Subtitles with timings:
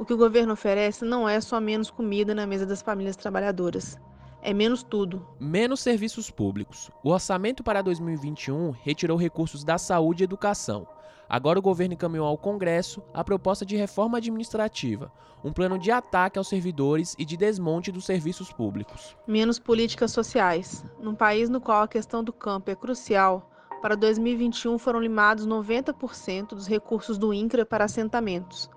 [0.00, 3.96] O que o governo oferece não é só menos comida na mesa das famílias trabalhadoras
[4.42, 5.26] é menos tudo.
[5.40, 6.90] Menos serviços públicos.
[7.02, 10.86] O orçamento para 2021 retirou recursos da saúde e educação.
[11.28, 15.10] Agora o governo encaminhou ao Congresso a proposta de reforma administrativa,
[15.42, 19.16] um plano de ataque aos servidores e de desmonte dos serviços públicos.
[19.26, 20.84] Menos políticas sociais.
[21.00, 23.50] Num país no qual a questão do campo é crucial,
[23.82, 28.70] para 2021 foram limados 90% dos recursos do INCRA para assentamentos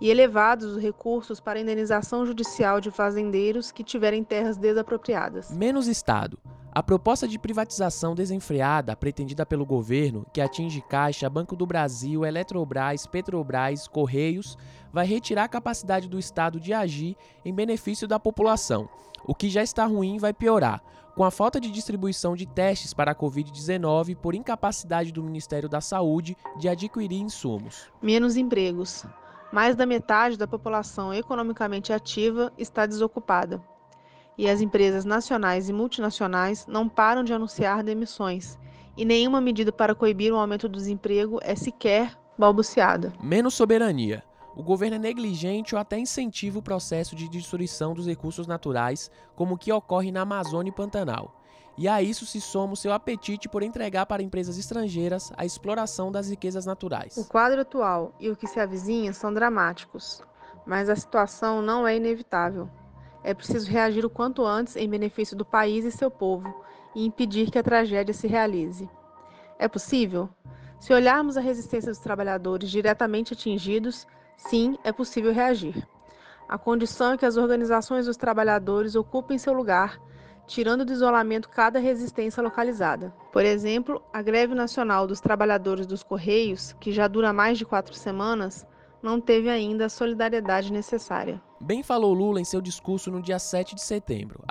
[0.00, 5.50] e elevados os recursos para indenização judicial de fazendeiros que tiverem terras desapropriadas.
[5.50, 6.38] Menos Estado.
[6.72, 13.06] A proposta de privatização desenfreada pretendida pelo governo, que atinge Caixa, Banco do Brasil, Eletrobras,
[13.06, 14.56] Petrobras, Correios,
[14.92, 18.88] vai retirar a capacidade do Estado de agir em benefício da população.
[19.24, 20.80] O que já está ruim vai piorar,
[21.16, 25.80] com a falta de distribuição de testes para a Covid-19 por incapacidade do Ministério da
[25.80, 27.90] Saúde de adquirir insumos.
[28.00, 29.04] Menos empregos
[29.52, 33.62] mais da metade da população economicamente ativa está desocupada.
[34.38, 38.58] E as empresas nacionais e multinacionais não param de anunciar demissões,
[38.96, 43.12] e nenhuma medida para coibir o aumento do desemprego é sequer balbuciada.
[43.22, 44.22] Menos soberania.
[44.56, 49.54] O governo é negligente ou até incentiva o processo de destruição dos recursos naturais, como
[49.54, 51.39] o que ocorre na Amazônia e Pantanal.
[51.76, 56.12] E a isso se soma o seu apetite por entregar para empresas estrangeiras a exploração
[56.12, 57.16] das riquezas naturais.
[57.16, 60.22] O quadro atual e o que se avizinha são dramáticos,
[60.66, 62.68] mas a situação não é inevitável.
[63.22, 66.54] É preciso reagir o quanto antes em benefício do país e seu povo
[66.94, 68.88] e impedir que a tragédia se realize.
[69.58, 70.28] É possível?
[70.78, 74.06] Se olharmos a resistência dos trabalhadores diretamente atingidos,
[74.36, 75.86] sim, é possível reagir.
[76.48, 80.00] A condição é que as organizações dos trabalhadores ocupem seu lugar
[80.50, 83.14] tirando do isolamento cada resistência localizada.
[83.32, 87.94] Por exemplo, a greve nacional dos trabalhadores dos Correios, que já dura mais de quatro
[87.94, 88.66] semanas,
[89.02, 91.40] não teve ainda a solidariedade necessária.
[91.60, 94.42] Bem falou Lula em seu discurso no dia 7 de setembro.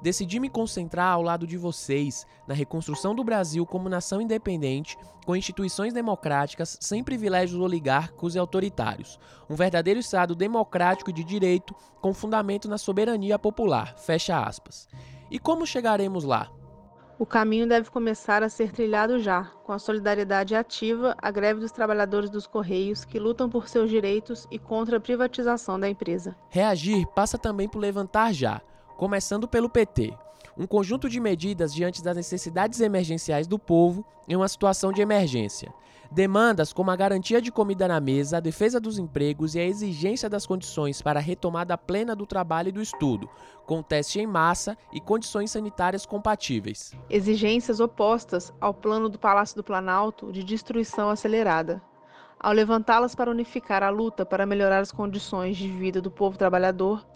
[0.00, 5.36] Decidi me concentrar ao lado de vocês na reconstrução do Brasil como nação independente, com
[5.36, 9.18] instituições democráticas, sem privilégios oligárquicos e autoritários.
[9.50, 13.94] Um verdadeiro Estado democrático e de direito, com fundamento na soberania popular.
[13.98, 14.88] Fecha aspas.
[15.30, 16.50] E como chegaremos lá?
[17.18, 21.72] O caminho deve começar a ser trilhado já, com a solidariedade ativa, a greve dos
[21.72, 26.36] trabalhadores dos Correios que lutam por seus direitos e contra a privatização da empresa.
[26.48, 28.60] Reagir passa também por levantar já,
[28.96, 30.16] começando pelo PT.
[30.58, 35.72] Um conjunto de medidas diante das necessidades emergenciais do povo em uma situação de emergência.
[36.10, 40.28] Demandas como a garantia de comida na mesa, a defesa dos empregos e a exigência
[40.28, 43.30] das condições para a retomada plena do trabalho e do estudo,
[43.66, 46.92] com teste em massa e condições sanitárias compatíveis.
[47.08, 51.80] Exigências opostas ao plano do Palácio do Planalto de destruição acelerada.
[52.40, 57.06] Ao levantá-las para unificar a luta para melhorar as condições de vida do povo trabalhador,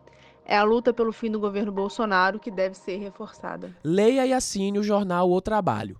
[0.44, 3.74] é a luta pelo fim do governo Bolsonaro que deve ser reforçada.
[3.84, 5.98] Leia e assine o jornal O Trabalho.